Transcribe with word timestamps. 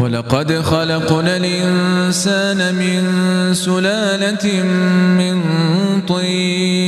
ولقد 0.00 0.62
خلقنا 0.62 1.36
الإنسان 1.36 2.74
من 2.74 3.00
سلالة 3.54 4.62
من 5.18 5.36
طين. 6.08 6.87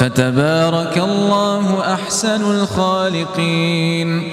فتبارك 0.00 0.98
الله 0.98 1.94
أحسن 1.94 2.42
الخالقين. 2.50 4.32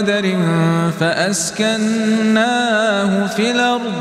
بقدر 0.00 0.36
فأسكناه 1.00 2.46
في 3.26 3.50
الأرض 3.50 3.92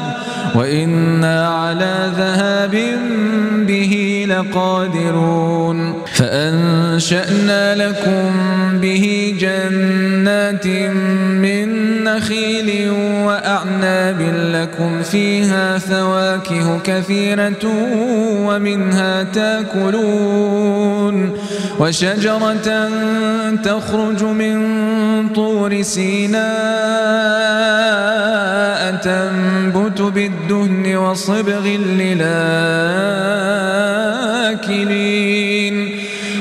وإنا 0.55 1.47
على 1.47 2.11
ذهاب 2.17 2.75
به 3.67 4.25
لقادرون 4.29 6.03
فأنشأنا 6.15 7.75
لكم 7.75 8.31
به 8.79 9.35
جنات 9.39 10.67
من 10.67 11.98
نخيل 12.19 12.91
وأعناب 13.25 14.21
لكم 14.53 15.03
فيها 15.03 15.77
فواكه 15.77 16.79
كثيرة 16.83 17.65
ومنها 18.47 19.23
تاكلون 19.23 20.59
وشجرة 21.79 22.89
تخرج 23.63 24.23
من 24.23 24.59
طور 25.29 25.81
سيناء 25.81 26.39
تنبت 28.95 30.01
بالدهن 30.01 30.95
وصبغ 30.95 31.67
للاكلين 31.99 32.29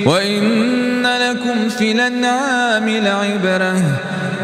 وإن 0.06 1.06
لكم 1.06 1.68
في 1.68 1.92
الأنعام 1.92 2.88
لعبرة 2.88 3.82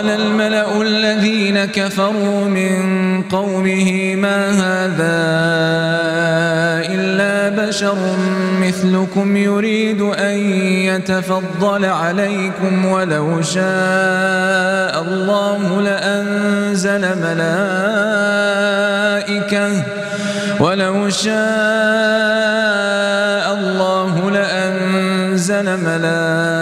الملأ 0.00 0.82
الذين 0.82 1.64
كفروا 1.64 2.44
من 2.44 3.22
قومه 3.22 4.16
ما 4.16 4.50
هذا 4.50 5.22
إلا 6.94 7.66
بشر 7.66 7.96
مثلكم 8.60 9.36
يريد 9.36 10.00
أن 10.00 10.36
يتفضل 10.88 11.84
عليكم 11.84 12.84
ولو 12.84 13.42
شاء 13.42 15.02
الله 15.02 15.80
لأنزل 15.80 17.00
ملائكة 17.18 17.62
ولو 20.60 21.08
شاء 21.10 21.32
الله 23.54 24.30
لأنزل 24.30 25.64
ملائكة 25.64 26.61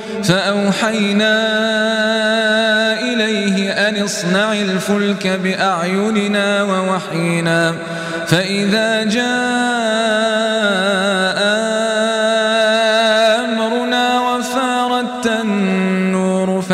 فأوحينا 0.23 1.33
إليه 3.01 3.71
أن 3.71 4.03
اصنع 4.03 4.53
الفلك 4.53 5.27
بأعيننا 5.27 6.63
ووحينا 6.63 7.75
فإذا 8.27 9.03
جاء 9.03 9.31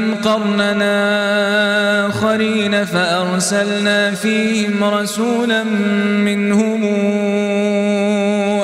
بعدهم 0.00 0.14
قرننا 0.14 2.06
آخرين 2.06 2.84
فأرسلنا 2.84 4.10
فيهم 4.10 4.84
رسولا 4.84 5.64
منهم 6.24 6.84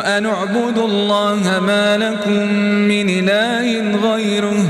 أن 0.01 0.27
اعبدوا 0.27 0.89
الله 0.89 1.61
ما 1.67 1.97
لكم 1.97 2.53
من 2.89 3.09
إله 3.09 3.97
غيره 4.13 4.69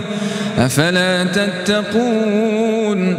أفلا 0.58 1.24
تتقون 1.24 3.18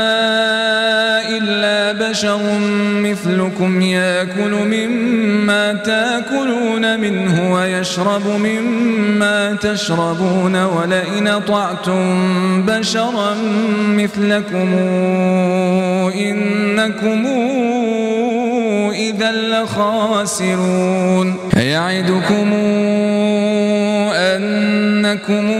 بشر 2.11 2.59
مثلكم 2.95 3.81
يأكل 3.81 4.51
مما 4.51 5.73
تاكلون 5.73 6.99
منه 6.99 7.53
ويشرب 7.53 8.27
مما 8.27 9.57
تشربون 9.61 10.63
ولئن 10.63 11.39
طعتم 11.47 12.65
بشرا 12.65 13.35
مثلكم 13.87 14.69
إنكم 16.15 17.25
إذا 18.91 19.31
لخاسرون. 19.31 21.35
يعدكم 21.57 22.53
أنكم 24.15 25.51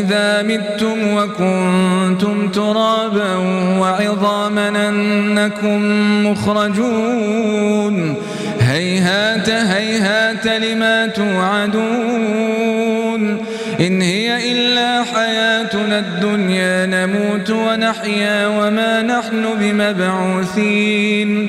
إذا 0.00 0.42
متم 0.42 1.14
وكنتم 1.14 2.48
ترابا 2.48 3.36
وعظاما 3.78 4.88
أنكم 4.88 5.80
مخرجون 6.26 8.14
هيهات 8.60 9.50
هيهات 9.50 10.46
لما 10.46 11.06
توعدون 11.06 12.60
إن 13.80 14.02
هي 14.02 14.52
إلا 14.52 15.04
حياتنا 15.04 15.98
الدنيا 15.98 16.86
نموت 16.86 17.50
ونحيا 17.50 18.46
وما 18.46 19.02
نحن 19.02 19.46
بمبعوثين 19.60 21.48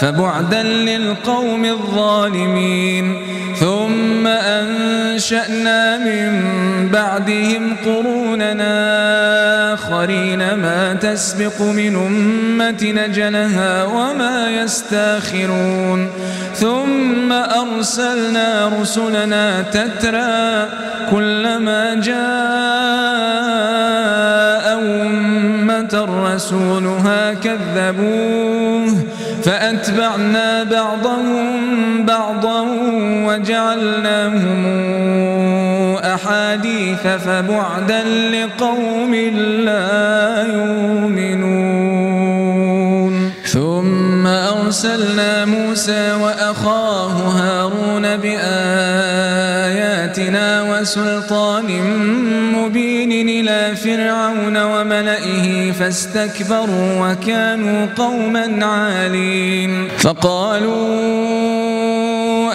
فبعدا 0.00 0.62
للقوم 0.62 1.64
الظالمين. 1.64 3.22
ثم 3.60 4.26
أنشأنا 4.26 5.98
من 5.98 6.28
بعدهم 6.92 7.76
قروننا 7.84 8.74
آخرين 9.74 10.38
ما 10.38 10.94
تسبق 11.00 11.62
من 11.62 11.96
أمة 11.96 12.82
نجلها 12.82 13.84
وما 13.84 14.50
يستاخرون. 14.50 16.08
ثم 16.54 17.32
أرسلنا 17.32 18.70
رسلنا 18.80 19.62
تترى 19.62 20.68
كلما 21.10 21.94
جاء 21.94 22.16
أمة 25.02 25.94
رسولها 26.26 27.34
كذبوه 27.34 28.75
فأتبعنا 29.46 30.64
بعضهم 30.64 32.06
بعضا 32.06 32.66
وجعلناهم 33.26 34.64
أحاديث 35.96 37.06
فبعدا 37.06 38.02
لقوم 38.04 39.14
لا 39.64 40.46
يؤمنون. 40.54 41.96
ثم 43.44 44.26
أرسلنا 44.26 45.44
موسى 45.44 46.12
وأخاه 46.12 47.12
هارون 47.12 48.16
بآياتنا 48.16 48.65
وسلطان 50.86 51.68
مبين 52.52 53.12
إلى 53.12 53.76
فرعون 53.76 54.56
وملئه 54.62 55.72
فاستكبروا 55.72 57.12
وكانوا 57.12 57.86
قوما 57.96 58.66
عالين 58.66 59.88
فقالوا 59.98 61.55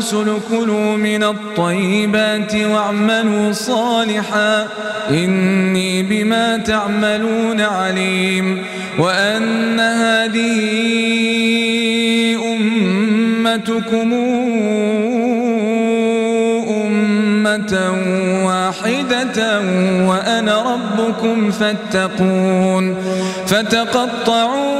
الرسل 0.00 0.38
كلوا 0.50 0.96
من 0.96 1.22
الطيبات 1.24 2.54
واعملوا 2.54 3.52
صالحا. 3.52 4.66
إني 5.10 6.02
بما 6.02 6.56
تعملون 6.56 7.60
عليم. 7.60 8.64
وأن 8.98 9.80
هذه 9.80 10.60
أمتكم 12.56 14.12
أمة 16.86 17.74
واحدة 18.44 19.60
وأنا 20.08 20.62
ربكم 20.74 21.50
فاتقون. 21.50 22.96
فتقطعوا 23.46 24.79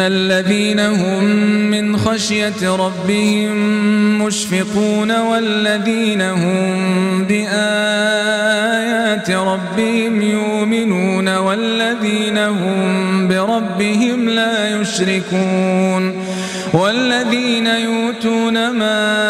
الذين 0.00 0.80
هم 0.80 1.24
من 1.70 1.96
خشية 1.96 2.76
ربهم 2.76 3.56
مشفقون 4.22 5.20
والذين 5.20 6.22
هم 6.22 7.24
بآيات 7.24 8.80
ربهم 9.30 10.22
يؤمنون 10.22 11.36
والذين 11.36 12.38
هم 12.38 13.28
بربهم 13.28 14.28
لا 14.28 14.80
يشركون 14.80 16.24
والذين 16.72 17.66
يؤتون 17.66 18.70
ما 18.70 19.29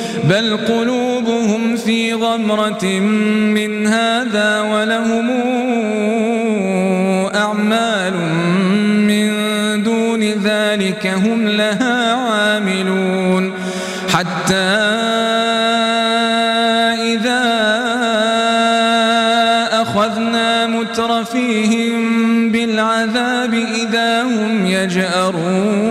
بل 0.23 0.57
قلوبهم 0.57 1.75
في 1.75 2.13
غمرة 2.13 2.85
من 3.55 3.87
هذا 3.87 4.61
ولهم 4.61 5.29
أعمال 7.35 8.13
من 9.07 9.31
دون 9.83 10.23
ذلك 10.23 11.07
هم 11.07 11.47
لها 11.47 12.13
عاملون. 12.13 13.53
حتى 14.09 14.55
إذا 17.13 17.43
أخذنا 19.81 20.67
مترفيهم 20.67 22.01
بالعذاب 22.51 23.53
إذا 23.53 24.23
هم 24.23 24.65
يجأرون. 24.65 25.90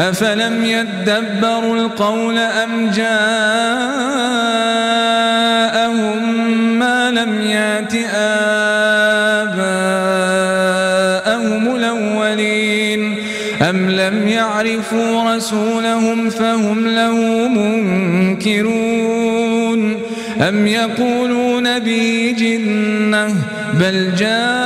أفلم 0.00 0.64
يدبروا 0.64 1.76
القول 1.76 2.38
أم 2.38 2.90
جاءهم 2.90 3.10
ما 6.78 7.10
لم 7.10 7.40
يات 7.40 7.94
آباءهم 8.14 9.66
الأولين 11.76 13.16
أم 13.62 13.90
لم 13.90 14.28
يعرفوا 14.28 15.36
رسولهم 15.36 16.30
فهم 16.30 16.86
له 16.86 17.48
منكرون 17.48 18.80
أم 20.48 20.66
يقولون 20.66 21.78
به 21.78 22.34
جنة 22.38 23.34
بل 23.74 24.14
جاءهم 24.14 24.59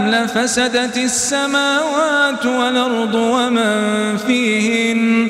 لفسدت 0.08 0.98
السماوات 0.98 2.46
والأرض 2.46 3.16
ومن 3.16 4.18
فيهن 4.18 5.30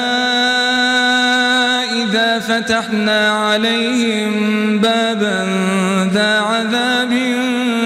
فتحنا 2.61 3.31
عليهم 3.31 4.33
بابا 4.79 5.47
ذا 6.13 6.39
عذاب 6.39 7.13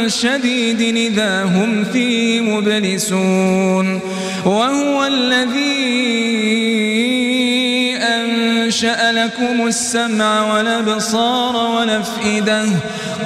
شديد 0.08 0.82
إذا 0.96 1.44
هم 1.44 1.84
فيه 1.94 2.42
مبلسون. 2.42 4.00
وهو 4.46 5.06
الذي 5.06 5.75
أنشأ 8.66 9.12
لكم 9.12 9.68
السمع 9.68 10.54
والأبصار 10.54 11.56
والأفئدة 11.56 12.64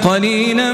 قليلا 0.04 0.72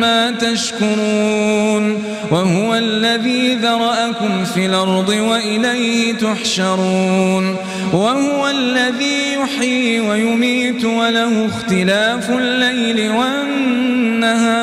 ما 0.00 0.30
تشكرون 0.30 2.04
وهو 2.30 2.74
الذي 2.74 3.54
ذرأكم 3.54 4.44
في 4.44 4.66
الأرض 4.66 5.08
وإليه 5.08 6.12
تحشرون 6.14 7.56
وهو 7.92 8.48
الذي 8.48 9.34
يحيي 9.34 10.00
ويميت 10.00 10.84
وله 10.84 11.46
اختلاف 11.46 12.30
الليل 12.30 13.10
والنهار 13.10 14.58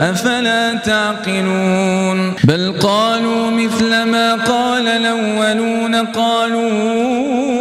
أفلا 0.00 0.74
تعقلون 0.74 2.34
بل 2.44 2.74
قالوا 2.80 3.50
مثل 3.50 4.02
ما 4.02 4.34
قال 4.34 4.88
الأولون 4.88 5.94
قالوا 5.94 7.57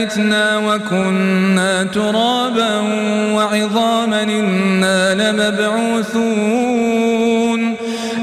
متنا 0.00 0.58
وكنا 0.58 1.84
ترابا 1.84 2.78
وعظاما 3.34 4.22
إنا 4.22 5.14
لمبعوثون. 5.14 6.60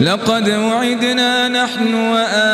لقد 0.01 0.49
وعدنا 0.49 1.47
نحن 1.47 1.93
وآباؤنا 1.93 2.47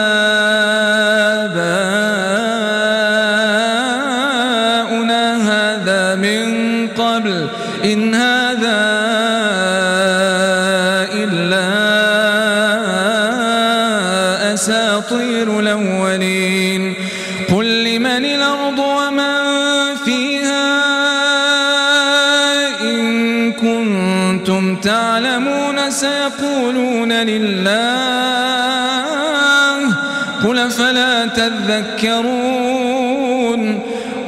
تذكرون 31.68 33.14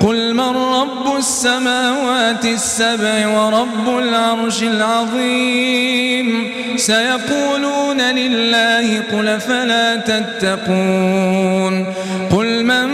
قل 0.02 0.34
من 0.34 0.58
رب 0.58 1.18
السماوات 1.18 2.46
السبع 2.46 3.28
ورب 3.28 4.00
العرش 4.00 4.64
العظيم 4.64 6.52
سيقولون 6.76 8.02
لله 8.02 9.04
قل 9.12 9.40
فلا 9.40 9.96
تتقون 9.96 11.94
قل 12.32 12.66
من 12.66 12.90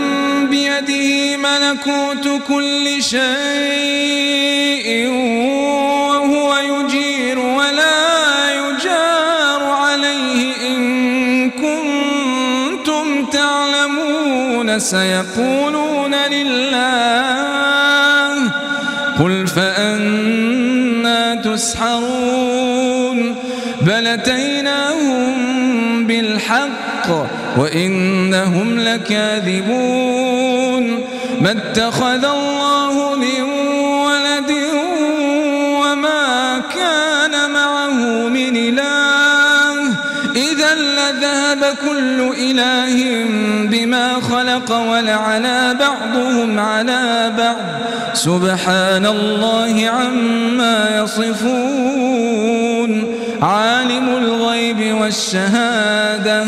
بيده 0.50 1.36
ملكوت 1.36 2.28
كل 2.48 3.02
شيء 3.02 3.22
سيقولون 14.78 16.14
لله 16.14 17.72
قل 19.18 19.46
فأنا 19.46 21.34
تسحرون 21.34 23.34
بل 23.82 24.06
أتيناهم 24.06 25.32
بالحق 26.06 27.08
وإنهم 27.56 28.78
لكاذبون 28.78 30.32
ما 31.40 31.50
اتخذ 31.50 32.24
الله 32.24 33.16
من 33.16 33.42
لذهب 41.52 41.76
كل 41.88 42.32
إله 42.38 43.24
بما 43.66 44.14
خلق 44.14 44.72
ولعلى 44.72 45.76
بعضهم 45.80 46.58
على 46.58 47.32
بعض. 47.38 47.56
سبحان 48.14 49.06
الله 49.06 49.90
عما 49.90 51.02
يصفون. 51.04 52.90
عالم 53.42 54.08
الغيب 54.08 54.94
والشهادة. 55.00 56.44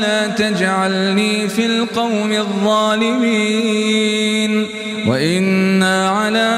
فلا 0.00 0.26
تجعلني 0.26 1.48
في 1.48 1.66
القوم 1.66 2.32
الظالمين 2.32 3.66
وإنا 5.06 6.08
على 6.08 6.50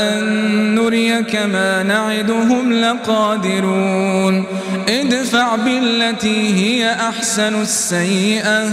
أن 0.00 0.24
نريك 0.74 1.36
ما 1.36 1.82
نعدهم 1.82 2.72
لقادرون. 2.72 4.44
ادفع 4.88 5.56
بالتي 5.56 6.54
هي 6.54 6.92
أحسن 6.92 7.62
السيئة. 7.62 8.68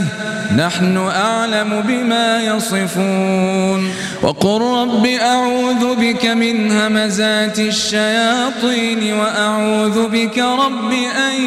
نحن 0.58 0.98
أعلم 0.98 1.82
بما 1.88 2.44
يصفون. 2.44 3.92
وقل 4.22 4.62
رب 4.62 5.06
أعوذ 5.06 5.96
بك 5.96 6.26
من 6.26 6.72
همزات 6.72 7.60
الشياطين 7.60 9.14
وأعوذ 9.14 10.08
بك 10.08 10.38
رب 10.38 10.94
أن 11.28 11.42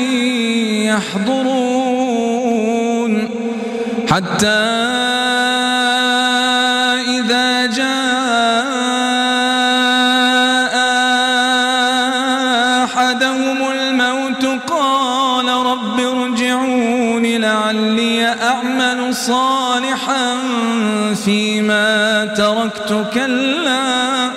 يحضرون. 0.85 1.77
حتى 4.11 4.87
قال 15.37 15.49
رب 15.49 16.01
ارجعون 16.01 17.27
لعلي 17.27 18.27
أعمل 18.27 19.14
صالحا 19.14 20.37
فيما 21.25 22.25
تركت 22.37 23.07
كلا. 23.14 24.31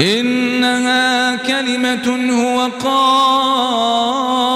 إنها 0.00 1.36
كلمة 1.36 2.32
هو 2.42 2.70
قائلها 2.84 4.55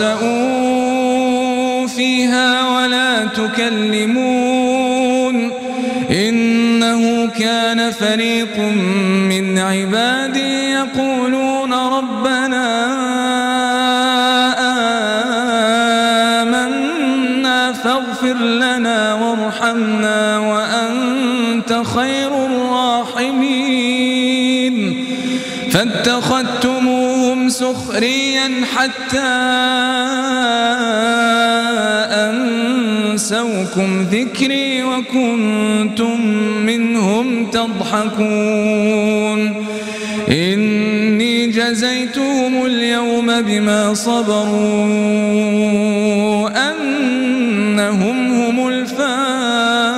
اخسئوا 0.00 1.86
فيها 1.86 2.68
ولا 2.68 3.24
تكلمون 3.24 4.70
إنه 6.10 7.26
كان 7.26 7.90
فريق 7.90 8.58
من 9.28 9.58
عبادي 9.58 10.70
يقولون 10.70 11.72
ربنا 11.72 12.97
سخريا 27.98 28.48
حتى 28.74 29.18
أنسوكم 33.10 34.02
ذكري 34.02 34.82
وكنتم 34.82 36.20
منهم 36.66 37.50
تضحكون. 37.50 39.40
إني 40.30 41.46
جزيتهم 41.46 42.66
اليوم 42.66 43.40
بما 43.40 43.94
صبروا 43.94 44.48
أنهم 46.70 48.32
هم 48.32 48.68
الفائزون. 48.68 49.97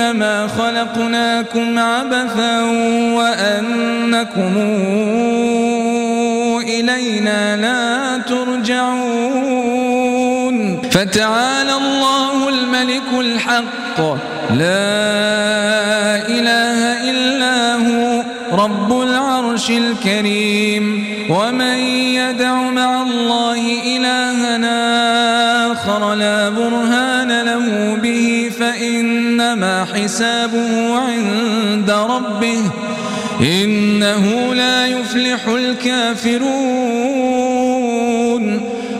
أنما 0.00 0.48
خلقناكم 0.48 1.78
عبثا 1.78 2.60
وأنكم 3.14 4.56
إلينا 6.62 7.56
لا 7.56 8.18
ترجعون. 8.22 9.70
فتعالى 10.90 11.74
الله 11.76 12.48
الملك 12.48 13.08
الحق. 13.20 14.00
لا 14.50 14.96
إله 16.28 17.10
إلا 17.10 17.74
هو 17.74 18.22
رب 18.52 19.00
العرش 19.02 19.70
الكريم. 19.70 21.04
ومن 21.30 21.78
يدع 22.18 22.54
مع 22.54 23.02
الله 23.02 23.62
إلهنا 23.96 24.99
حسابه 30.10 30.98
عند 30.98 31.90
ربه 31.90 32.62
إنه 33.40 34.54
لا 34.54 34.86
يفلح 34.86 35.48
الكافرون 35.48 36.50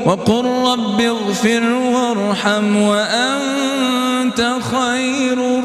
وقل 0.07 0.45
رب 0.45 1.01
اغفر 1.01 1.63
وارحم 1.73 2.77
وأنت 2.77 4.53
خير 4.73 5.60